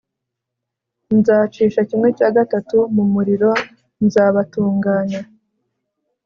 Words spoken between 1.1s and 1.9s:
nzacisha